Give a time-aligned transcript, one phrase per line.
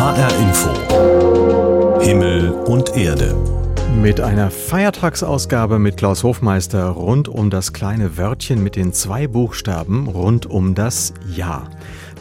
[0.00, 2.00] HR Info.
[2.00, 3.36] Himmel und Erde.
[4.00, 10.08] Mit einer Feiertagsausgabe mit Klaus Hofmeister rund um das kleine Wörtchen mit den zwei Buchstaben
[10.08, 11.68] rund um das Ja.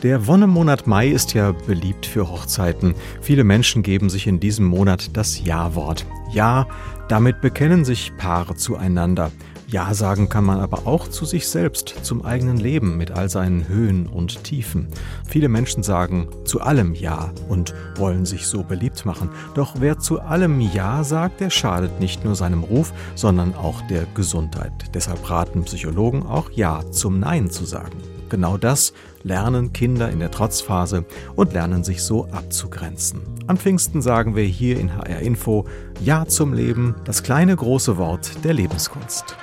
[0.04, 2.96] Der Wonnemonat Mai ist ja beliebt für Hochzeiten.
[3.22, 6.06] Viele Menschen geben sich in diesem Monat das Ja-Wort.
[6.34, 6.68] Ja,
[7.08, 9.32] damit bekennen sich Paare zueinander.
[9.72, 13.68] Ja sagen kann man aber auch zu sich selbst, zum eigenen Leben mit all seinen
[13.68, 14.88] Höhen und Tiefen.
[15.28, 19.30] Viele Menschen sagen zu allem Ja und wollen sich so beliebt machen.
[19.54, 24.08] Doch wer zu allem Ja sagt, der schadet nicht nur seinem Ruf, sondern auch der
[24.16, 24.72] Gesundheit.
[24.96, 27.98] Deshalb raten Psychologen auch Ja zum Nein zu sagen.
[28.30, 28.94] Genau das
[29.24, 31.06] lernen Kinder in der Trotzphase
[31.36, 33.22] und lernen sich so abzugrenzen.
[33.48, 35.66] An Pfingsten sagen wir hier in HR Info
[36.00, 39.36] Ja zum Leben, das kleine große Wort der Lebenskunst.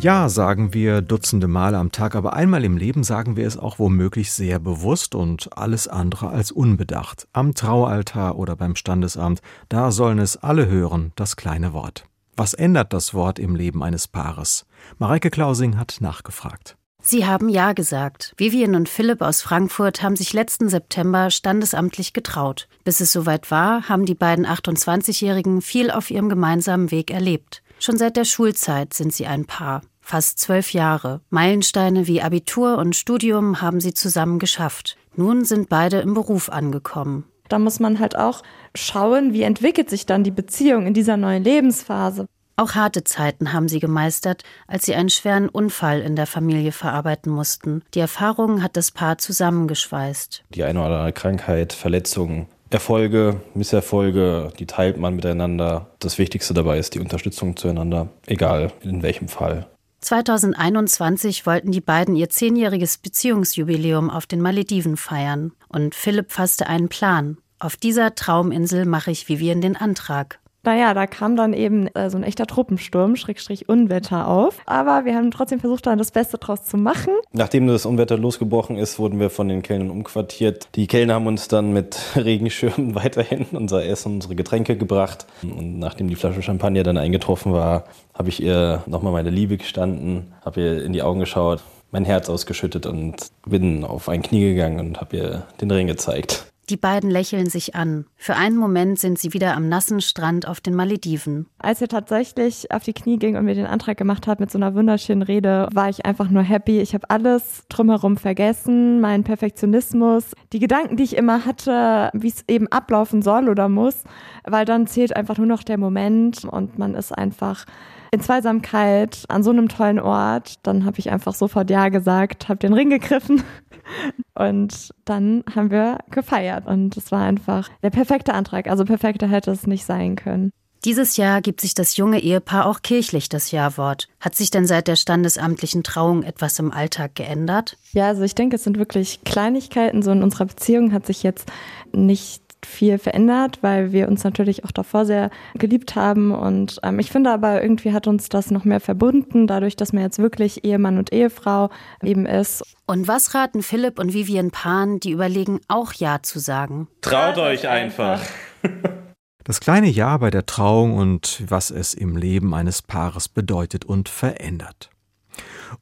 [0.00, 3.80] Ja, sagen wir Dutzende Male am Tag, aber einmal im Leben sagen wir es auch
[3.80, 7.26] womöglich sehr bewusst und alles andere als unbedacht.
[7.32, 12.04] Am Traualtar oder beim Standesamt, da sollen es alle hören, das kleine Wort.
[12.36, 14.66] Was ändert das Wort im Leben eines Paares?
[14.98, 16.77] Mareike Klausing hat nachgefragt.
[17.10, 18.34] Sie haben Ja gesagt.
[18.36, 22.68] Vivian und Philipp aus Frankfurt haben sich letzten September standesamtlich getraut.
[22.84, 27.62] Bis es soweit war, haben die beiden 28-Jährigen viel auf ihrem gemeinsamen Weg erlebt.
[27.78, 29.80] Schon seit der Schulzeit sind sie ein Paar.
[30.02, 31.22] Fast zwölf Jahre.
[31.30, 34.98] Meilensteine wie Abitur und Studium haben sie zusammen geschafft.
[35.16, 37.24] Nun sind beide im Beruf angekommen.
[37.48, 38.42] Da muss man halt auch
[38.74, 42.26] schauen, wie entwickelt sich dann die Beziehung in dieser neuen Lebensphase.
[42.58, 47.30] Auch harte Zeiten haben sie gemeistert, als sie einen schweren Unfall in der Familie verarbeiten
[47.30, 47.84] mussten.
[47.94, 50.42] Die Erfahrung hat das Paar zusammengeschweißt.
[50.52, 55.86] Die eine oder andere Krankheit, Verletzungen, Erfolge, Misserfolge, die teilt man miteinander.
[56.00, 59.68] Das Wichtigste dabei ist die Unterstützung zueinander, egal in welchem Fall.
[60.00, 65.52] 2021 wollten die beiden ihr zehnjähriges Beziehungsjubiläum auf den Malediven feiern.
[65.68, 67.38] Und Philipp fasste einen Plan.
[67.60, 70.40] Auf dieser Trauminsel mache ich Vivian den Antrag.
[70.64, 74.58] Naja, da kam dann eben äh, so ein echter Truppensturm, Schrägstrich Unwetter auf.
[74.66, 77.12] Aber wir haben trotzdem versucht, dann das Beste draus zu machen.
[77.32, 80.68] Nachdem das Unwetter losgebrochen ist, wurden wir von den Kellnern umquartiert.
[80.74, 85.26] Die Kellner haben uns dann mit Regenschirmen weiterhin unser Essen, unsere Getränke gebracht.
[85.42, 90.32] Und nachdem die Flasche Champagner dann eingetroffen war, habe ich ihr nochmal meine Liebe gestanden,
[90.44, 94.80] habe ihr in die Augen geschaut, mein Herz ausgeschüttet und bin auf ein Knie gegangen
[94.80, 96.47] und habe ihr den Ring gezeigt.
[96.70, 98.04] Die beiden lächeln sich an.
[98.16, 101.46] Für einen Moment sind sie wieder am nassen Strand auf den Malediven.
[101.58, 104.58] Als er tatsächlich auf die Knie ging und mir den Antrag gemacht hat mit so
[104.58, 106.80] einer wunderschönen Rede, war ich einfach nur happy.
[106.80, 112.44] Ich habe alles drumherum vergessen, meinen Perfektionismus, die Gedanken, die ich immer hatte, wie es
[112.48, 114.04] eben ablaufen soll oder muss,
[114.44, 117.64] weil dann zählt einfach nur noch der Moment und man ist einfach
[118.10, 120.54] in Zweisamkeit an so einem tollen Ort.
[120.62, 123.42] Dann habe ich einfach sofort Ja gesagt, habe den Ring gegriffen
[124.34, 128.68] und dann haben wir gefeiert und es war einfach der perfekte Antrag.
[128.68, 130.52] Also perfekter hätte es nicht sein können.
[130.84, 134.08] Dieses Jahr gibt sich das junge Ehepaar auch kirchlich das Ja-Wort.
[134.20, 137.76] Hat sich denn seit der standesamtlichen Trauung etwas im Alltag geändert?
[137.92, 140.02] Ja, also ich denke, es sind wirklich Kleinigkeiten.
[140.02, 141.50] So in unserer Beziehung hat sich jetzt
[141.92, 146.32] nicht viel verändert, weil wir uns natürlich auch davor sehr geliebt haben.
[146.32, 150.02] Und ähm, ich finde aber, irgendwie hat uns das noch mehr verbunden, dadurch, dass man
[150.02, 151.70] jetzt wirklich Ehemann und Ehefrau
[152.02, 152.62] eben ist.
[152.86, 156.88] Und was raten Philipp und Vivian Pan, die überlegen, auch Ja zu sagen?
[157.00, 158.20] Traut euch einfach.
[159.44, 164.10] Das kleine Ja bei der Trauung und was es im Leben eines Paares bedeutet und
[164.10, 164.90] verändert.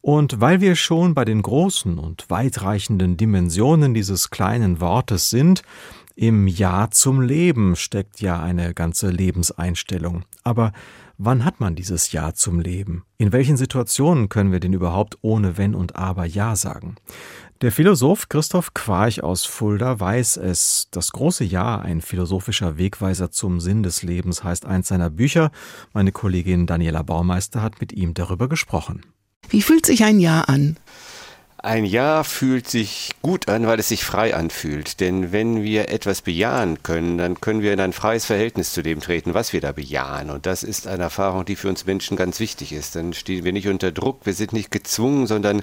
[0.00, 5.62] Und weil wir schon bei den großen und weitreichenden Dimensionen dieses kleinen Wortes sind,
[6.16, 10.24] im Ja zum Leben steckt ja eine ganze Lebenseinstellung.
[10.44, 10.72] Aber
[11.18, 13.04] wann hat man dieses Ja zum Leben?
[13.18, 16.96] In welchen Situationen können wir denn überhaupt ohne Wenn und Aber Ja sagen?
[17.60, 20.88] Der Philosoph Christoph Quarch aus Fulda weiß es.
[20.90, 25.50] Das große Ja, ein philosophischer Wegweiser zum Sinn des Lebens, heißt eins seiner Bücher.
[25.92, 29.02] Meine Kollegin Daniela Baumeister hat mit ihm darüber gesprochen.
[29.48, 30.78] Wie fühlt sich ein Ja an?
[31.66, 35.00] Ein Ja fühlt sich gut an, weil es sich frei anfühlt.
[35.00, 39.00] Denn wenn wir etwas bejahen können, dann können wir in ein freies Verhältnis zu dem
[39.00, 40.30] treten, was wir da bejahen.
[40.30, 42.94] Und das ist eine Erfahrung, die für uns Menschen ganz wichtig ist.
[42.94, 45.60] Dann stehen wir nicht unter Druck, wir sind nicht gezwungen, sondern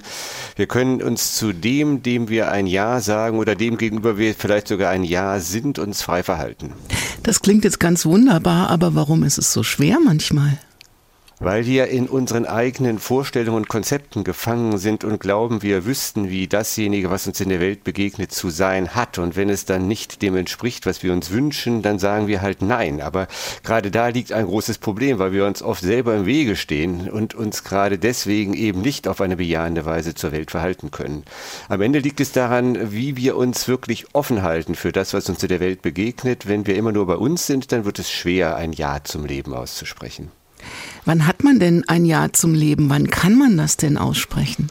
[0.56, 4.68] wir können uns zu dem, dem wir ein Ja sagen oder dem gegenüber wir vielleicht
[4.68, 6.74] sogar ein Ja sind, uns frei verhalten.
[7.22, 10.58] Das klingt jetzt ganz wunderbar, aber warum ist es so schwer manchmal?
[11.40, 16.46] Weil wir in unseren eigenen Vorstellungen und Konzepten gefangen sind und glauben, wir wüssten, wie
[16.46, 19.18] dasjenige, was uns in der Welt begegnet, zu sein hat.
[19.18, 22.62] Und wenn es dann nicht dem entspricht, was wir uns wünschen, dann sagen wir halt
[22.62, 23.00] nein.
[23.00, 23.28] Aber
[23.62, 27.34] gerade da liegt ein großes Problem, weil wir uns oft selber im Wege stehen und
[27.34, 31.24] uns gerade deswegen eben nicht auf eine bejahende Weise zur Welt verhalten können.
[31.68, 35.42] Am Ende liegt es daran, wie wir uns wirklich offen halten für das, was uns
[35.42, 36.46] in der Welt begegnet.
[36.46, 39.54] Wenn wir immer nur bei uns sind, dann wird es schwer, ein Ja zum Leben
[39.54, 40.30] auszusprechen.
[41.04, 42.90] Wann hat man denn ein Ja zum Leben?
[42.90, 44.68] Wann kann man das denn aussprechen?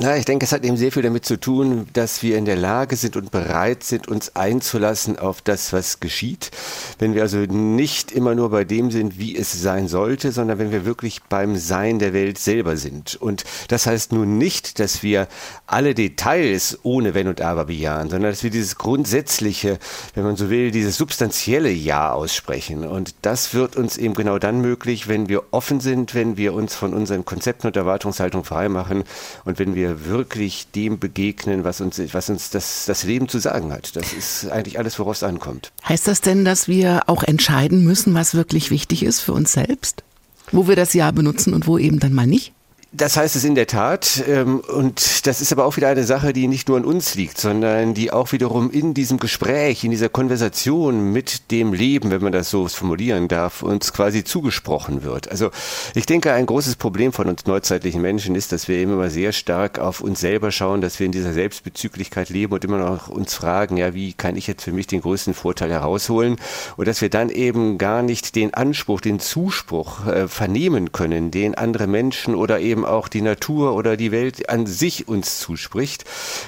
[0.00, 2.54] Na, ich denke, es hat eben sehr viel damit zu tun, dass wir in der
[2.54, 6.52] Lage sind und bereit sind, uns einzulassen auf das, was geschieht.
[7.00, 10.70] Wenn wir also nicht immer nur bei dem sind, wie es sein sollte, sondern wenn
[10.70, 13.16] wir wirklich beim Sein der Welt selber sind.
[13.16, 15.26] Und das heißt nun nicht, dass wir
[15.66, 19.80] alle Details ohne Wenn und Aber bejahen, sondern dass wir dieses grundsätzliche,
[20.14, 22.86] wenn man so will, dieses substanzielle Ja aussprechen.
[22.86, 26.76] Und das wird uns eben genau dann möglich, wenn wir offen sind, wenn wir uns
[26.76, 29.02] von unseren Konzepten und Erwartungshaltung freimachen
[29.44, 33.38] und wenn wir wir wirklich dem begegnen, was uns, was uns das, das Leben zu
[33.38, 33.96] sagen hat.
[33.96, 35.72] Das ist eigentlich alles, woraus es ankommt.
[35.88, 40.04] Heißt das denn, dass wir auch entscheiden müssen, was wirklich wichtig ist für uns selbst?
[40.52, 42.52] Wo wir das Ja benutzen und wo eben dann mal nicht?
[42.90, 44.24] Das heißt es in der Tat.
[44.26, 47.38] Ähm, und das ist aber auch wieder eine Sache, die nicht nur an uns liegt,
[47.38, 52.32] sondern die auch wiederum in diesem Gespräch, in dieser Konversation mit dem Leben, wenn man
[52.32, 55.30] das so formulieren darf, uns quasi zugesprochen wird.
[55.30, 55.50] Also
[55.94, 59.78] ich denke, ein großes Problem von uns neuzeitlichen Menschen ist, dass wir immer sehr stark
[59.78, 63.76] auf uns selber schauen, dass wir in dieser Selbstbezüglichkeit leben und immer noch uns fragen,
[63.76, 66.36] ja, wie kann ich jetzt für mich den größten Vorteil herausholen?
[66.78, 71.54] Und dass wir dann eben gar nicht den Anspruch, den Zuspruch äh, vernehmen können, den
[71.54, 76.04] andere Menschen oder eben eben auch die Natur oder die Welt an sich uns zuspricht.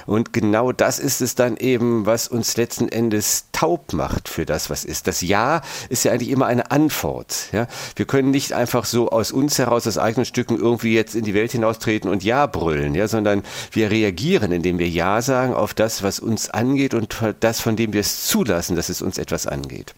[0.06, 4.70] Und genau das ist es dann eben, was uns letzten Endes taub macht für das,
[4.70, 5.06] was ist.
[5.06, 7.48] Das Ja ist ja eigentlich immer eine Antwort.
[7.52, 7.66] Ja?
[7.96, 11.34] Wir können nicht einfach so aus uns heraus, aus eigenen Stücken irgendwie jetzt in die
[11.34, 13.08] Welt hinaustreten und Ja brüllen, ja?
[13.08, 13.42] sondern
[13.72, 17.92] wir reagieren, indem wir Ja sagen auf das, was uns angeht und das, von dem
[17.92, 19.94] wir es zulassen, dass es uns etwas angeht.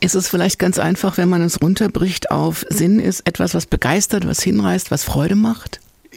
[0.00, 4.26] Ist es vielleicht ganz einfach, wenn man es runterbricht auf Sinn ist etwas, was begeistert,
[4.26, 5.67] was hinreißt, was Freude macht?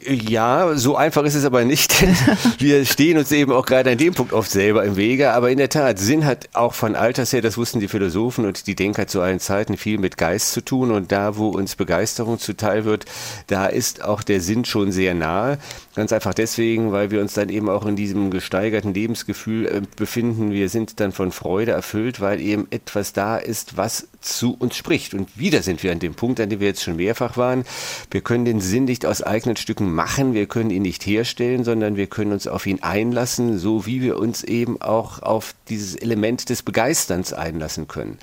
[0.07, 1.93] Ja, so einfach ist es aber nicht.
[2.59, 5.33] Wir stehen uns eben auch gerade an dem Punkt oft selber im Wege.
[5.33, 8.65] Aber in der Tat, Sinn hat auch von Alters her, das wussten die Philosophen und
[8.65, 10.91] die Denker zu allen Zeiten, viel mit Geist zu tun.
[10.91, 13.05] Und da, wo uns Begeisterung zuteil wird,
[13.47, 15.59] da ist auch der Sinn schon sehr nahe.
[15.93, 20.51] Ganz einfach deswegen, weil wir uns dann eben auch in diesem gesteigerten Lebensgefühl äh, befinden.
[20.51, 25.13] Wir sind dann von Freude erfüllt, weil eben etwas da ist, was zu uns spricht.
[25.13, 27.65] Und wieder sind wir an dem Punkt, an dem wir jetzt schon mehrfach waren.
[28.09, 31.95] Wir können den Sinn nicht aus eigenen Stücken machen, wir können ihn nicht herstellen, sondern
[31.95, 36.49] wir können uns auf ihn einlassen, so wie wir uns eben auch auf dieses Element
[36.49, 38.17] des Begeisterns einlassen können.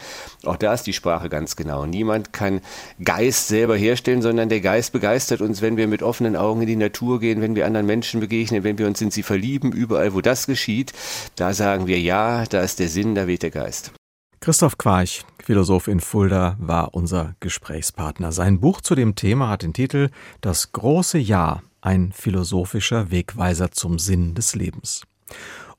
[0.45, 1.87] Auch da ist die Sprache ganz genau.
[1.87, 2.61] Niemand kann
[3.03, 6.77] Geist selber herstellen, sondern der Geist begeistert uns, wenn wir mit offenen Augen in die
[6.77, 10.21] Natur gehen, wenn wir anderen Menschen begegnen, wenn wir uns in sie verlieben, überall wo
[10.21, 10.93] das geschieht,
[11.37, 13.93] da sagen wir ja, da ist der Sinn, da weht der Geist.
[14.41, 18.31] Christoph Quarch, Philosoph in Fulda, war unser Gesprächspartner.
[18.31, 23.99] Sein Buch zu dem Thema hat den Titel Das große Ja, ein philosophischer Wegweiser zum
[23.99, 25.03] Sinn des Lebens.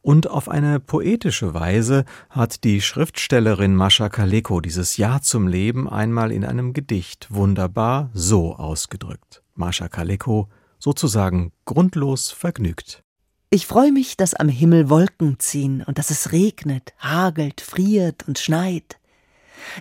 [0.02, 6.32] Und auf eine poetische Weise hat die Schriftstellerin Mascha Kaleko dieses Ja zum Leben einmal
[6.32, 9.42] in einem Gedicht wunderbar so ausgedrückt.
[9.56, 13.04] Mascha Kaleko sozusagen grundlos vergnügt.
[13.52, 18.38] Ich freue mich, dass am Himmel Wolken ziehen und dass es regnet, hagelt, friert und
[18.38, 19.00] schneit.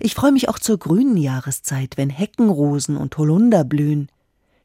[0.00, 4.08] Ich freue mich auch zur grünen Jahreszeit, wenn Heckenrosen und Holunder blühen.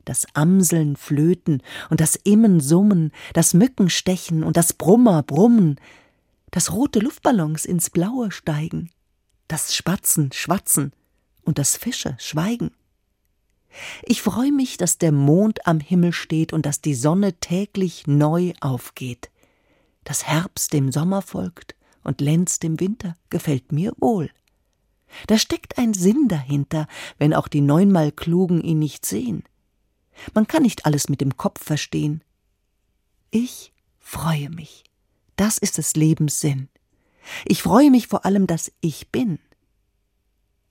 [0.05, 5.81] Das Amseln flöten und das Immen summen, das Mücken stechen und das Brummer brummen,
[6.51, 8.89] dass rote Luftballons ins Blaue steigen,
[9.49, 10.93] das Spatzen schwatzen
[11.43, 12.71] und das Fische schweigen.
[14.03, 18.53] Ich freue mich, dass der Mond am Himmel steht und dass die Sonne täglich neu
[18.61, 19.29] aufgeht.
[20.03, 24.29] Dass Herbst dem Sommer folgt und Lenz dem Winter gefällt mir wohl.
[25.27, 26.87] Da steckt ein Sinn dahinter,
[27.17, 29.43] wenn auch die neunmal Klugen ihn nicht sehen.
[30.33, 32.23] Man kann nicht alles mit dem Kopf verstehen.
[33.31, 34.83] Ich freue mich.
[35.35, 36.69] Das ist des Lebens Sinn.
[37.45, 39.39] Ich freue mich vor allem, dass ich bin.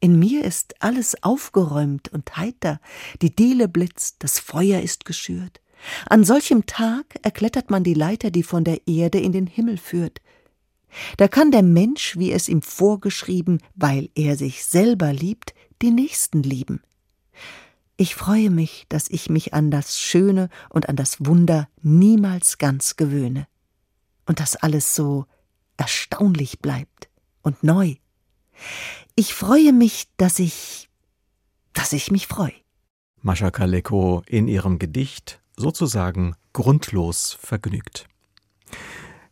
[0.02, 2.80] In mir ist alles aufgeräumt und heiter,
[3.22, 5.60] die Diele blitzt, das Feuer ist geschürt.
[6.06, 10.20] An solchem Tag erklettert man die Leiter, die von der Erde in den Himmel führt.
[11.18, 16.42] Da kann der Mensch, wie es ihm vorgeschrieben, weil er sich selber liebt, die Nächsten
[16.42, 16.82] lieben.
[17.96, 22.96] Ich freue mich, dass ich mich an das Schöne und an das Wunder niemals ganz
[22.96, 23.46] gewöhne.
[24.26, 25.26] Und dass alles so
[25.76, 27.08] erstaunlich bleibt
[27.42, 27.94] und neu.
[29.14, 30.88] Ich freue mich, dass ich,
[31.72, 32.54] dass ich mich freue.
[33.20, 38.06] Mascha Kaleko in ihrem Gedicht sozusagen grundlos vergnügt.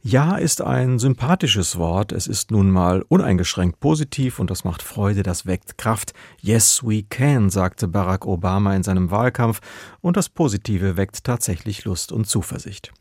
[0.03, 2.13] Ja ist ein sympathisches Wort.
[2.13, 6.15] Es ist nun mal uneingeschränkt positiv und das macht Freude, das weckt Kraft.
[6.41, 9.61] Yes, we can, sagte Barack Obama in seinem Wahlkampf
[10.01, 12.93] und das Positive weckt tatsächlich Lust und Zuversicht.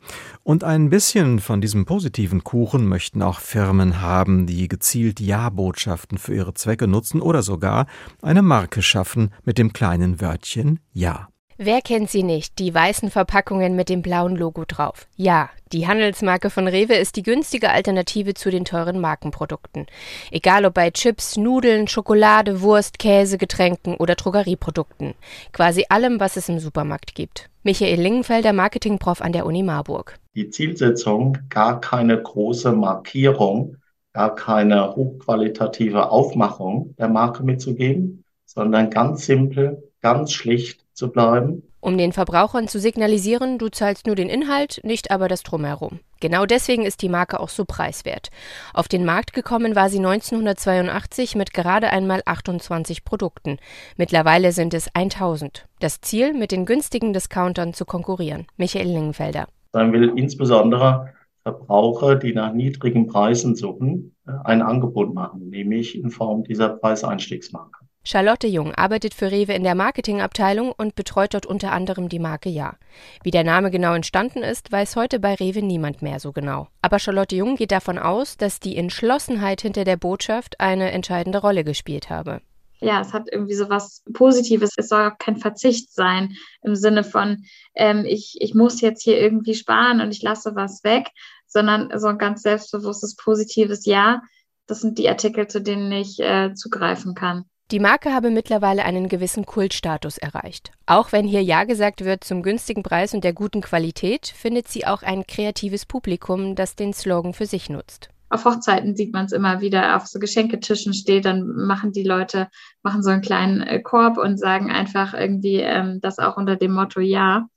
[0.44, 6.36] Und ein bisschen von diesem positiven Kuchen möchten auch Firmen haben, die gezielt Ja-Botschaften für
[6.36, 7.88] ihre Zwecke nutzen oder sogar
[8.22, 11.29] eine Marke schaffen mit dem kleinen Wörtchen Ja.
[11.62, 12.58] Wer kennt sie nicht?
[12.58, 15.10] Die weißen Verpackungen mit dem blauen Logo drauf.
[15.18, 19.88] Ja, die Handelsmarke von Rewe ist die günstige Alternative zu den teuren Markenprodukten.
[20.32, 25.16] Egal ob bei Chips, Nudeln, Schokolade, Wurst, Käse, Getränken oder Drogerieprodukten.
[25.51, 27.50] Quasi allem, was es im Supermarkt gibt.
[27.63, 30.18] Michael Lingenfelder, Marketingprof an der Uni Marburg.
[30.36, 33.75] Die Zielsetzung, gar keine große Markierung,
[34.13, 41.63] gar keine hochqualitative Aufmachung der Marke mitzugeben, sondern ganz simpel, ganz schlicht zu bleiben.
[41.82, 46.00] Um den Verbrauchern zu signalisieren, du zahlst nur den Inhalt, nicht aber das Drumherum.
[46.20, 48.29] Genau deswegen ist die Marke auch so preiswert.
[48.74, 53.58] Auf den Markt gekommen war sie 1982 mit gerade einmal 28 Produkten.
[53.96, 55.68] Mittlerweile sind es 1000.
[55.79, 58.48] Das Ziel, mit den günstigen Discountern zu konkurrieren.
[58.58, 59.48] Michael Lingenfelder.
[59.72, 61.13] Man will insbesondere
[61.44, 67.86] Verbraucher, die nach niedrigen Preisen suchen, ein Angebot machen, nämlich in Form dieser Preiseinstiegsmarke.
[68.12, 72.50] Charlotte Jung arbeitet für Rewe in der Marketingabteilung und betreut dort unter anderem die Marke
[72.50, 72.75] Ja.
[73.22, 76.70] Wie der Name genau entstanden ist, weiß heute bei Rewe niemand mehr so genau.
[76.82, 81.63] Aber Charlotte Jung geht davon aus, dass die Entschlossenheit hinter der Botschaft eine entscheidende Rolle
[81.63, 82.42] gespielt habe.
[82.80, 84.72] Ja, es hat irgendwie so was Positives.
[84.75, 87.44] Es soll kein Verzicht sein im Sinne von,
[87.75, 91.10] ähm, ich, ich muss jetzt hier irgendwie sparen und ich lasse was weg,
[91.46, 94.24] sondern so ein ganz selbstbewusstes, positives Ja.
[94.66, 97.46] Das sind die Artikel, zu denen ich äh, zugreifen kann.
[97.72, 100.72] Die Marke habe mittlerweile einen gewissen Kultstatus erreicht.
[100.88, 104.88] Auch wenn hier Ja gesagt wird zum günstigen Preis und der guten Qualität, findet sie
[104.88, 108.10] auch ein kreatives Publikum, das den Slogan für sich nutzt.
[108.32, 112.48] Auf Hochzeiten sieht man es immer wieder, auf so Geschenketischen steht, dann machen die Leute,
[112.82, 116.72] machen so einen kleinen äh, Korb und sagen einfach irgendwie ähm, das auch unter dem
[116.72, 117.48] Motto Ja.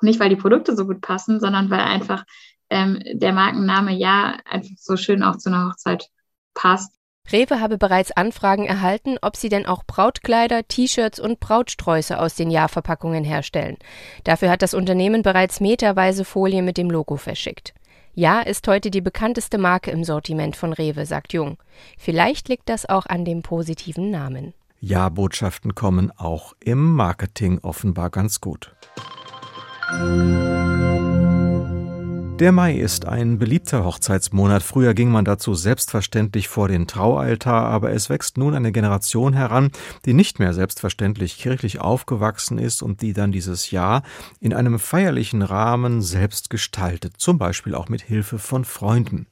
[0.00, 2.24] Nicht, weil die Produkte so gut passen, sondern weil einfach
[2.70, 6.08] ähm, der Markenname Ja einfach so schön auch zu einer Hochzeit
[6.54, 6.97] passt.
[7.30, 12.50] Rewe habe bereits Anfragen erhalten, ob sie denn auch Brautkleider, T-Shirts und Brautsträuße aus den
[12.50, 13.76] Jahrverpackungen herstellen.
[14.24, 17.74] Dafür hat das Unternehmen bereits meterweise Folie mit dem Logo verschickt.
[18.14, 21.58] Ja ist heute die bekannteste Marke im Sortiment von Rewe, sagt Jung.
[21.98, 24.54] Vielleicht liegt das auch an dem positiven Namen.
[24.80, 28.74] Ja-Botschaften kommen auch im Marketing offenbar ganz gut.
[32.38, 34.62] Der Mai ist ein beliebter Hochzeitsmonat.
[34.62, 39.72] Früher ging man dazu selbstverständlich vor den Traualtar, aber es wächst nun eine Generation heran,
[40.04, 44.04] die nicht mehr selbstverständlich kirchlich aufgewachsen ist und die dann dieses Jahr
[44.38, 49.26] in einem feierlichen Rahmen selbst gestaltet, zum Beispiel auch mit Hilfe von Freunden.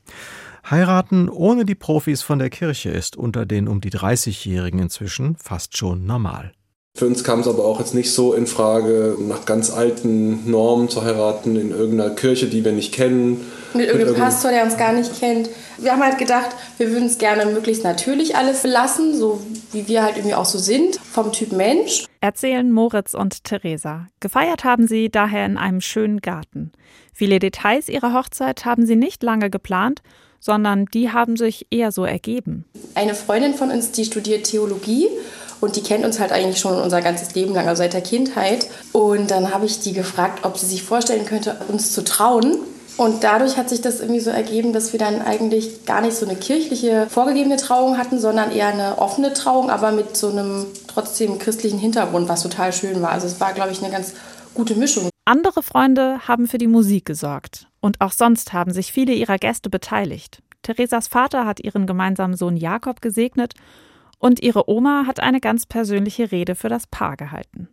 [0.68, 5.76] Heiraten ohne die Profis von der Kirche ist unter den um die 30-Jährigen inzwischen fast
[5.76, 6.54] schon normal.
[6.96, 10.88] Für uns kam es aber auch jetzt nicht so in Frage, nach ganz alten Normen
[10.88, 13.46] zu heiraten in irgendeiner Kirche, die wir nicht kennen.
[13.74, 15.50] Mit irgendeinem Pastor, der uns gar nicht kennt.
[15.76, 20.02] Wir haben halt gedacht, wir würden es gerne möglichst natürlich alles belassen, so wie wir
[20.02, 22.06] halt irgendwie auch so sind, vom Typ Mensch.
[22.22, 24.06] Erzählen Moritz und Theresa.
[24.20, 26.72] Gefeiert haben sie daher in einem schönen Garten.
[27.12, 30.00] Viele Details ihrer Hochzeit haben sie nicht lange geplant,
[30.40, 32.64] sondern die haben sich eher so ergeben.
[32.94, 35.08] Eine Freundin von uns, die studiert Theologie
[35.60, 38.68] und die kennt uns halt eigentlich schon unser ganzes Leben lang, also seit der Kindheit.
[38.92, 42.56] Und dann habe ich die gefragt, ob sie sich vorstellen könnte, uns zu trauen.
[42.96, 46.24] Und dadurch hat sich das irgendwie so ergeben, dass wir dann eigentlich gar nicht so
[46.24, 51.38] eine kirchliche vorgegebene Trauung hatten, sondern eher eine offene Trauung, aber mit so einem trotzdem
[51.38, 53.10] christlichen Hintergrund, was total schön war.
[53.10, 54.14] Also es war, glaube ich, eine ganz
[54.54, 55.10] gute Mischung.
[55.26, 57.66] Andere Freunde haben für die Musik gesorgt.
[57.80, 60.40] Und auch sonst haben sich viele ihrer Gäste beteiligt.
[60.62, 63.54] Theresas Vater hat ihren gemeinsamen Sohn Jakob gesegnet
[64.18, 67.68] und ihre Oma hat eine ganz persönliche Rede für das Paar gehalten.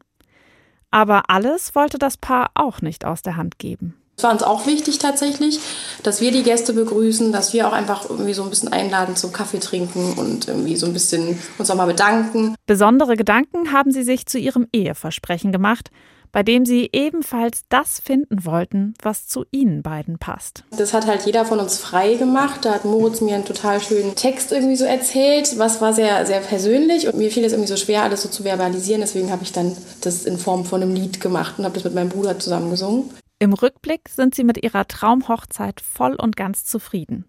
[0.91, 3.95] Aber alles wollte das Paar auch nicht aus der Hand geben.
[4.15, 5.59] Es war uns auch wichtig tatsächlich,
[6.03, 9.31] dass wir die Gäste begrüßen, dass wir auch einfach irgendwie so ein bisschen einladen zum
[9.31, 12.55] Kaffee trinken und irgendwie so ein bisschen uns auch mal bedanken.
[12.67, 15.89] Besondere Gedanken haben sie sich zu ihrem Eheversprechen gemacht,
[16.33, 20.65] bei dem sie ebenfalls das finden wollten, was zu ihnen beiden passt.
[20.75, 22.65] Das hat halt jeder von uns frei gemacht.
[22.65, 26.41] Da hat Moritz mir einen total schönen Text irgendwie so erzählt, was war sehr, sehr
[26.41, 29.01] persönlich und mir fiel es irgendwie so schwer, alles so zu verbalisieren.
[29.01, 31.93] Deswegen habe ich dann das in Form von einem Lied gemacht und habe das mit
[31.93, 33.11] meinem Bruder zusammen gesungen.
[33.37, 37.25] Im Rückblick sind sie mit ihrer Traumhochzeit voll und ganz zufrieden.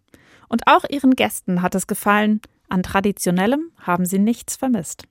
[0.49, 2.41] Und auch ihren Gästen hat es gefallen.
[2.71, 5.05] An traditionellem haben sie nichts vermisst.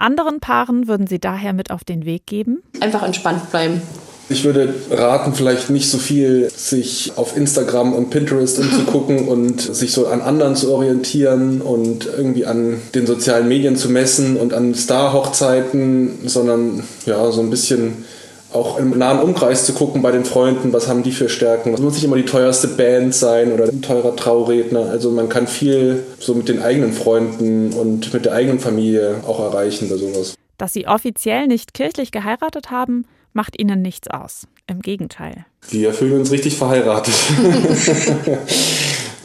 [0.00, 2.62] Anderen Paaren würden Sie daher mit auf den Weg geben?
[2.80, 3.82] Einfach entspannt bleiben.
[4.30, 9.92] Ich würde raten, vielleicht nicht so viel sich auf Instagram und Pinterest umzugucken und sich
[9.92, 14.74] so an anderen zu orientieren und irgendwie an den sozialen Medien zu messen und an
[14.74, 18.04] Star-Hochzeiten, sondern ja, so ein bisschen
[18.52, 21.74] auch im nahen Umkreis zu gucken bei den Freunden, was haben die für Stärken.
[21.74, 24.90] Es muss nicht immer die teuerste Band sein oder ein teurer Trauredner.
[24.90, 29.40] Also man kann viel so mit den eigenen Freunden und mit der eigenen Familie auch
[29.40, 30.34] erreichen bei sowas.
[30.58, 34.46] Dass sie offiziell nicht kirchlich geheiratet haben, macht ihnen nichts aus.
[34.66, 35.46] Im Gegenteil.
[35.68, 37.14] Wir fühlen uns richtig verheiratet.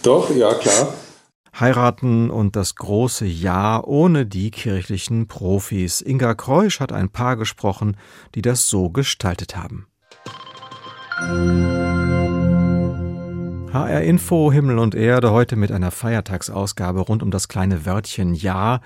[0.03, 0.94] Doch, ja, klar.
[1.59, 6.01] Heiraten und das große Ja ohne die kirchlichen Profis.
[6.01, 7.97] Inga Kreusch hat ein Paar gesprochen,
[8.35, 9.88] die das so gestaltet haben.
[13.74, 18.81] HR Info Himmel und Erde heute mit einer Feiertagsausgabe rund um das kleine Wörtchen Ja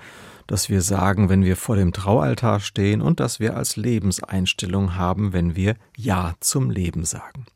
[0.50, 5.32] dass wir sagen, wenn wir vor dem Traualtar stehen und dass wir als Lebenseinstellung haben,
[5.32, 7.46] wenn wir Ja zum Leben sagen.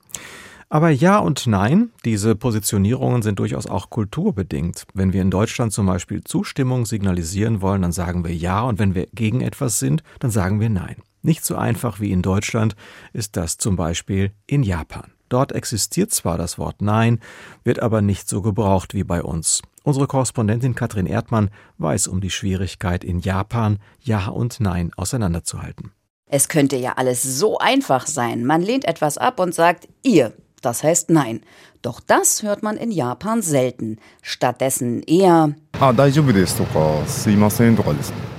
[0.75, 4.89] Aber Ja und Nein, diese Positionierungen sind durchaus auch kulturbedingt.
[4.93, 8.97] Wenn wir in Deutschland zum Beispiel Zustimmung signalisieren wollen, dann sagen wir Ja und wenn
[8.97, 10.97] wir gegen etwas sind, dann sagen wir Nein.
[11.23, 12.75] Nicht so einfach wie in Deutschland
[13.13, 15.13] ist das zum Beispiel in Japan.
[15.29, 17.21] Dort existiert zwar das Wort Nein,
[17.63, 19.63] wird aber nicht so gebraucht wie bei uns.
[19.85, 25.93] Unsere Korrespondentin Katrin Erdmann weiß um die Schwierigkeit in Japan, Ja und Nein auseinanderzuhalten.
[26.27, 28.45] Es könnte ja alles so einfach sein.
[28.45, 30.33] Man lehnt etwas ab und sagt ihr,
[30.65, 31.41] das heißt Nein.
[31.83, 33.99] Doch das hört man in Japan selten.
[34.23, 35.55] Stattdessen eher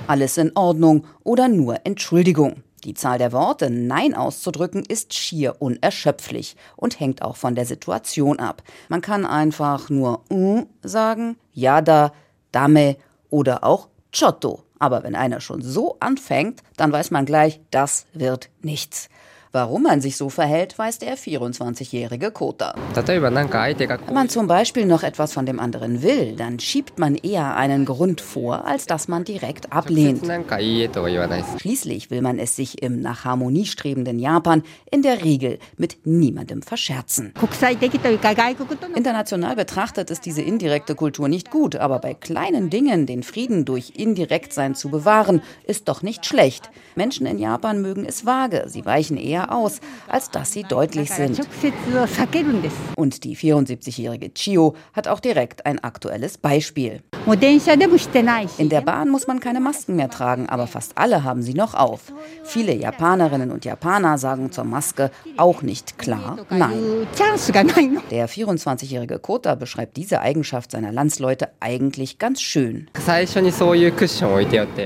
[0.08, 2.62] alles in Ordnung oder nur Entschuldigung.
[2.84, 8.38] Die Zahl der Worte Nein auszudrücken ist schier unerschöpflich und hängt auch von der Situation
[8.38, 8.62] ab.
[8.88, 12.12] Man kann einfach nur uh sagen, Yada,
[12.52, 12.96] Dame
[13.30, 14.62] oder auch Chotto.
[14.78, 19.08] Aber wenn einer schon so anfängt, dann weiß man gleich, das wird nichts.
[19.56, 22.74] Warum man sich so verhält, weiß der 24-jährige Kota.
[22.94, 27.86] Wenn man zum Beispiel noch etwas von dem anderen will, dann schiebt man eher einen
[27.86, 30.20] Grund vor, als dass man direkt ablehnt.
[31.58, 36.60] Schließlich will man es sich im nach Harmonie strebenden Japan in der Regel mit niemandem
[36.60, 37.32] verscherzen.
[38.94, 43.94] International betrachtet ist diese indirekte Kultur nicht gut, aber bei kleinen Dingen den Frieden durch
[43.96, 46.70] Indirektsein zu bewahren, ist doch nicht schlecht.
[46.94, 51.40] Menschen in Japan mögen es vage, sie weichen eher aus, als dass sie deutlich sind.
[52.96, 57.02] Und die 74-jährige Chio hat auch direkt ein aktuelles Beispiel.
[58.58, 61.74] In der Bahn muss man keine Masken mehr tragen, aber fast alle haben sie noch
[61.74, 62.12] auf.
[62.44, 67.06] Viele Japanerinnen und Japaner sagen zur Maske auch nicht klar Nein.
[68.10, 72.88] Der 24-jährige Kota beschreibt diese Eigenschaft seiner Landsleute eigentlich ganz schön.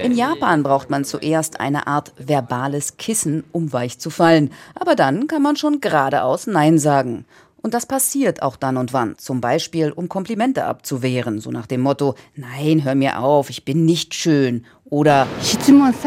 [0.02, 4.49] In Japan braucht man zuerst eine Art verbales Kissen, um weich zu fallen.
[4.74, 7.24] Aber dann kann man schon geradeaus Nein sagen.
[7.62, 11.82] Und das passiert auch dann und wann, zum Beispiel um Komplimente abzuwehren, so nach dem
[11.82, 14.64] Motto, nein, hör mir auf, ich bin nicht schön.
[14.86, 15.26] Oder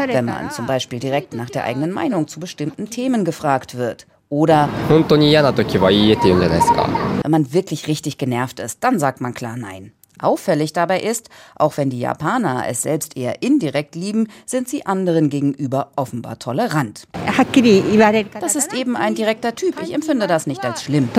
[0.08, 4.08] wenn man zum Beispiel direkt nach der eigenen Meinung zu bestimmten Themen gefragt wird.
[4.30, 4.68] Oder
[7.22, 9.92] wenn man wirklich richtig genervt ist, dann sagt man klar Nein.
[10.19, 15.30] Auffällig dabei ist, auch wenn die Japaner es selbst eher indirekt lieben, sind sie anderen
[15.30, 17.08] gegenüber offenbar tolerant.
[18.39, 19.82] Das ist eben ein direkter Typ.
[19.82, 21.10] Ich empfinde das nicht als schlimm.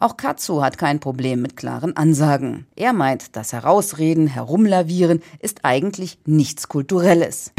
[0.00, 2.66] Auch Katsu hat kein Problem mit klaren Ansagen.
[2.76, 7.52] Er meint, das Herausreden, Herumlavieren ist eigentlich nichts Kulturelles.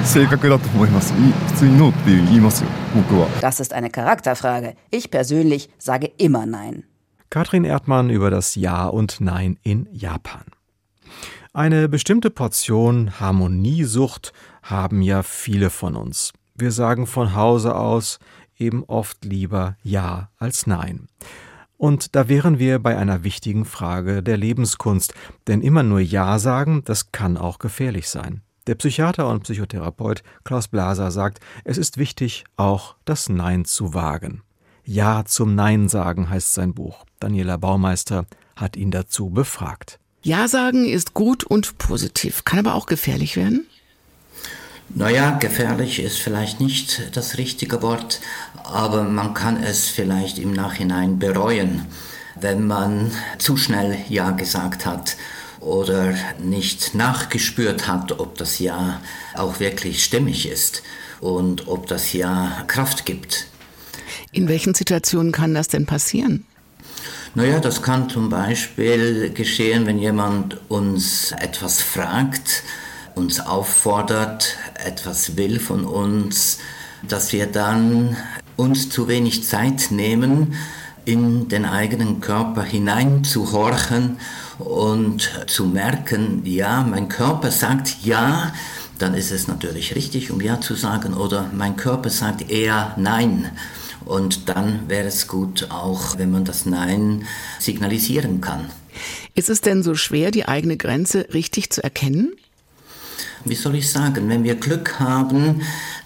[3.42, 4.76] Das ist eine Charakterfrage.
[4.92, 6.84] Ich persönlich sage immer Nein.
[7.30, 10.46] Katrin Erdmann über das Ja und Nein in Japan.
[11.54, 16.34] Eine bestimmte Portion Harmoniesucht haben ja viele von uns.
[16.56, 18.18] Wir sagen von Hause aus
[18.58, 21.08] eben oft lieber Ja als Nein.
[21.78, 25.14] Und da wären wir bei einer wichtigen Frage der Lebenskunst,
[25.48, 28.42] denn immer nur Ja sagen, das kann auch gefährlich sein.
[28.66, 34.42] Der Psychiater und Psychotherapeut Klaus Blaser sagt, es ist wichtig, auch das Nein zu wagen.
[34.90, 37.06] Ja zum Nein sagen heißt sein Buch.
[37.20, 38.26] Daniela Baumeister
[38.56, 40.00] hat ihn dazu befragt.
[40.24, 43.68] Ja sagen ist gut und positiv, kann aber auch gefährlich werden.
[44.90, 48.20] Naja, gefährlich ist vielleicht nicht das richtige Wort,
[48.64, 51.86] aber man kann es vielleicht im Nachhinein bereuen,
[52.42, 55.18] wenn man zu schnell Ja gesagt hat
[55.60, 59.02] oder nicht nachgespürt hat, ob das Ja
[59.36, 60.82] auch wirklich stimmig ist
[61.22, 63.49] und ob das Ja Kraft gibt.
[64.32, 66.46] In welchen Situationen kann das denn passieren?
[67.36, 72.64] Naja, das kann zum Beispiel geschehen, wenn jemand uns etwas fragt,
[73.16, 76.60] uns auffordert, etwas will von uns,
[77.08, 78.18] dass wir dann
[78.56, 80.56] uns zu wenig Zeit nehmen,
[81.06, 84.18] in den eigenen Körper hineinzuhorchen
[84.60, 88.54] und zu merken, ja, mein Körper sagt ja,
[88.98, 93.50] dann ist es natürlich richtig, um ja zu sagen, oder mein Körper sagt eher nein.
[94.10, 97.28] Und dann wäre es gut, auch wenn man das Nein
[97.60, 98.72] signalisieren kann.
[99.36, 102.34] Ist es denn so schwer, die eigene Grenze richtig zu erkennen?
[103.46, 105.62] Wie soll ich sagen, wenn wir Glück haben,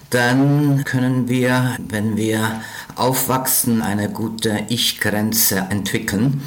[0.10, 2.62] dann können wir, wenn wir
[2.98, 6.44] aufwachsen, eine gute Ich-Grenze entwickeln.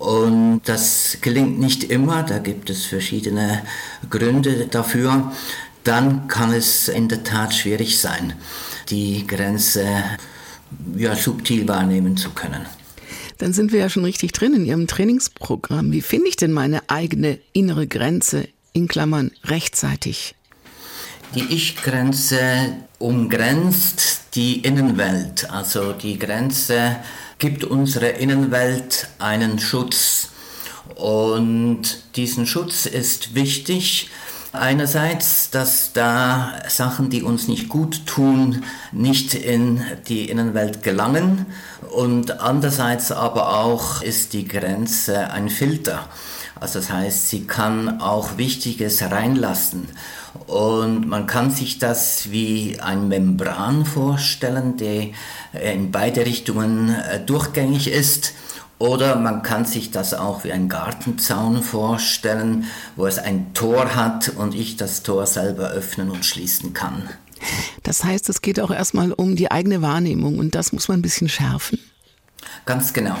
[0.00, 3.62] Und das gelingt nicht immer, da gibt es verschiedene
[4.10, 5.30] Gründe dafür.
[5.84, 8.32] Dann kann es in der Tat schwierig sein,
[8.88, 9.86] die Grenze
[10.96, 12.66] ja, subtil wahrnehmen zu können.
[13.38, 15.92] Dann sind wir ja schon richtig drin in Ihrem Trainingsprogramm.
[15.92, 20.34] Wie finde ich denn meine eigene innere Grenze in Klammern rechtzeitig?
[21.34, 25.50] Die Ich-Grenze umgrenzt die Innenwelt.
[25.50, 26.96] Also die Grenze
[27.38, 30.28] gibt unserer Innenwelt einen Schutz.
[30.96, 34.10] Und diesen Schutz ist wichtig,
[34.52, 41.46] Einerseits, dass da Sachen, die uns nicht gut tun, nicht in die Innenwelt gelangen
[41.92, 46.08] und andererseits aber auch ist die Grenze ein Filter.
[46.58, 49.88] Also das heißt, sie kann auch Wichtiges reinlassen.
[50.46, 55.08] Und man kann sich das wie ein Membran vorstellen, der
[55.52, 58.34] in beide Richtungen äh, durchgängig ist.
[58.80, 62.64] Oder man kann sich das auch wie ein Gartenzaun vorstellen,
[62.96, 67.02] wo es ein Tor hat und ich das Tor selber öffnen und schließen kann.
[67.82, 71.02] Das heißt, es geht auch erstmal um die eigene Wahrnehmung und das muss man ein
[71.02, 71.78] bisschen schärfen.
[72.64, 73.18] Ganz genau.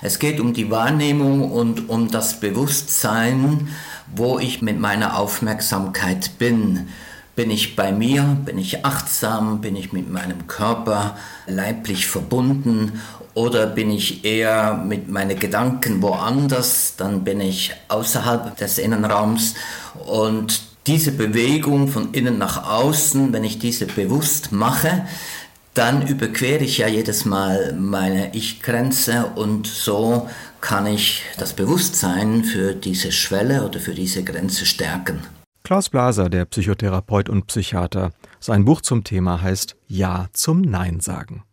[0.00, 3.68] Es geht um die Wahrnehmung und um das Bewusstsein,
[4.16, 6.88] wo ich mit meiner Aufmerksamkeit bin.
[7.36, 8.38] Bin ich bei mir?
[8.46, 9.60] Bin ich achtsam?
[9.60, 13.00] Bin ich mit meinem Körper leiblich verbunden?
[13.34, 16.94] Oder bin ich eher mit meinen Gedanken woanders?
[16.96, 19.54] Dann bin ich außerhalb des Innenraums.
[20.06, 25.06] Und diese Bewegung von innen nach außen, wenn ich diese bewusst mache,
[25.74, 30.28] dann überquere ich ja jedes Mal meine Ich-Grenze und so
[30.60, 35.20] kann ich das Bewusstsein für diese Schwelle oder für diese Grenze stärken.
[35.64, 38.10] Klaus Blaser, der Psychotherapeut und Psychiater.
[38.40, 41.44] Sein Buch zum Thema heißt Ja zum Nein sagen.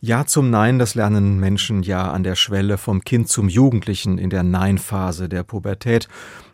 [0.00, 4.28] Ja zum Nein, das lernen Menschen ja an der Schwelle vom Kind zum Jugendlichen in
[4.28, 6.08] der Nein-Phase der Pubertät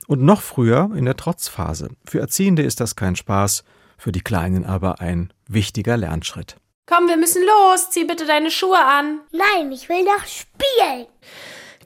[0.06, 1.90] und noch früher in der Trotzphase.
[2.04, 3.64] Für Erziehende ist das kein Spaß,
[3.98, 6.56] für die Kleinen aber ein wichtiger Lernschritt.
[6.86, 7.90] Komm, wir müssen los.
[7.90, 9.20] Zieh bitte deine Schuhe an.
[9.32, 11.06] Nein, ich will doch spielen.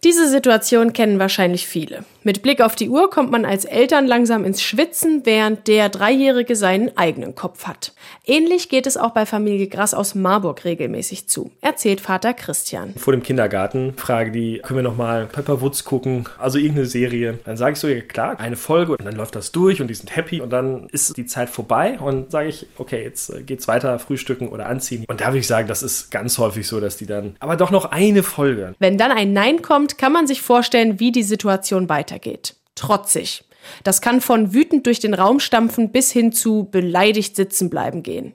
[0.07, 2.05] Diese Situation kennen wahrscheinlich viele.
[2.23, 6.55] Mit Blick auf die Uhr kommt man als Eltern langsam ins Schwitzen, während der Dreijährige
[6.55, 7.93] seinen eigenen Kopf hat.
[8.25, 12.95] Ähnlich geht es auch bei Familie Grass aus Marburg regelmäßig zu, erzählt Vater Christian.
[12.97, 17.39] Vor dem Kindergarten frage die, können wir noch mal Pepper Woods gucken, also irgendeine Serie.
[17.45, 19.95] Dann sage ich so, ja klar, eine Folge und dann läuft das durch und die
[19.95, 23.67] sind happy und dann ist die Zeit vorbei und sage ich, okay, jetzt äh, geht's
[23.67, 25.05] weiter, frühstücken oder anziehen.
[25.09, 27.73] Und da würde ich sagen, das ist ganz häufig so, dass die dann, aber doch
[27.73, 28.75] noch eine Folge.
[28.79, 32.55] Wenn dann ein Nein kommt, kann man sich vorstellen, wie die Situation weitergeht.
[32.75, 33.45] Trotzig.
[33.83, 38.33] Das kann von wütend durch den Raum stampfen bis hin zu beleidigt sitzen bleiben gehen.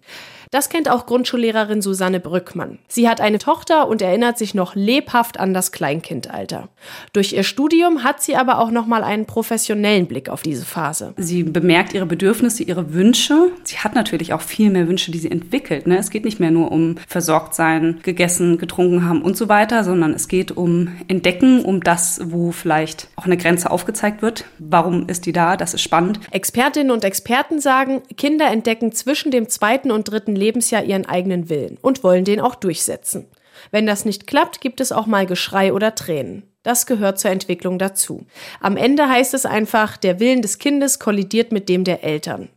[0.51, 2.77] Das kennt auch Grundschullehrerin Susanne Brückmann.
[2.89, 6.67] Sie hat eine Tochter und erinnert sich noch lebhaft an das Kleinkindalter.
[7.13, 11.13] Durch ihr Studium hat sie aber auch noch mal einen professionellen Blick auf diese Phase.
[11.15, 13.51] Sie bemerkt ihre Bedürfnisse, ihre Wünsche.
[13.63, 15.87] Sie hat natürlich auch viel mehr Wünsche, die sie entwickelt.
[15.87, 15.97] Ne?
[15.97, 20.13] Es geht nicht mehr nur um versorgt sein, gegessen, getrunken haben und so weiter, sondern
[20.13, 24.43] es geht um Entdecken, um das, wo vielleicht auch eine Grenze aufgezeigt wird.
[24.59, 25.55] Warum ist die da?
[25.55, 26.19] Das ist spannend.
[26.31, 31.77] Expertinnen und Experten sagen, Kinder entdecken zwischen dem zweiten und dritten Lebensjahr ihren eigenen Willen
[31.82, 33.27] und wollen den auch durchsetzen.
[33.69, 36.43] Wenn das nicht klappt, gibt es auch mal Geschrei oder Tränen.
[36.63, 38.25] Das gehört zur Entwicklung dazu.
[38.60, 42.49] Am Ende heißt es einfach, der Willen des Kindes kollidiert mit dem der Eltern.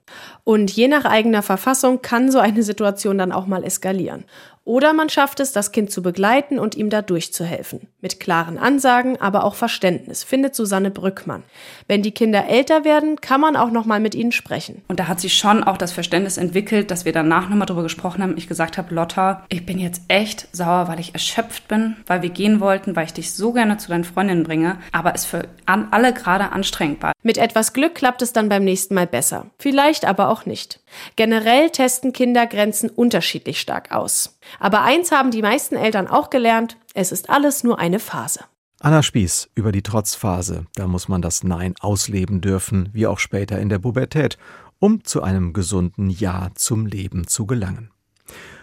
[0.44, 4.24] Und je nach eigener Verfassung kann so eine Situation dann auch mal eskalieren.
[4.66, 7.88] Oder man schafft es, das Kind zu begleiten und ihm da durchzuhelfen.
[8.00, 11.42] Mit klaren Ansagen, aber auch Verständnis, findet Susanne Brückmann.
[11.86, 14.82] Wenn die Kinder älter werden, kann man auch noch mal mit ihnen sprechen.
[14.88, 17.82] Und da hat sie schon auch das Verständnis entwickelt, dass wir danach noch mal darüber
[17.82, 18.38] gesprochen haben.
[18.38, 22.30] Ich gesagt habe, Lotta, ich bin jetzt echt sauer, weil ich erschöpft bin, weil wir
[22.30, 26.14] gehen wollten, weil ich dich so gerne zu deinen Freundinnen bringe, aber es für alle
[26.14, 27.12] gerade anstrengend war.
[27.22, 29.46] Mit etwas Glück klappt es dann beim nächsten Mal besser.
[29.58, 30.80] Vielleicht aber auch nicht.
[31.16, 34.33] Generell testen Kinder Grenzen unterschiedlich stark aus.
[34.58, 38.40] Aber eins haben die meisten Eltern auch gelernt, es ist alles nur eine Phase.
[38.80, 40.66] Anna Spieß über die Trotzphase.
[40.74, 44.36] Da muss man das Nein ausleben dürfen, wie auch später in der Pubertät.
[44.80, 47.90] um zu einem gesunden Ja zum Leben zu gelangen.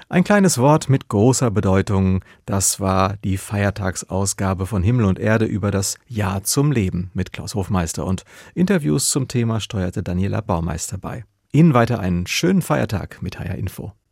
[0.08, 5.72] Ein kleines Wort mit großer Bedeutung, das war die Feiertagsausgabe von Himmel und Erde über
[5.72, 11.24] das Ja zum Leben mit Klaus Hofmeister und Interviews zum Thema steuerte Daniela Baumeister bei.
[11.54, 13.94] Ihnen weiter einen schönen Feiertag mit HR Info.